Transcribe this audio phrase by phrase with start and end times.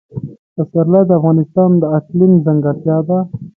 [0.55, 3.17] پسرلی د افغانستان د اقلیم ځانګړتیا ده.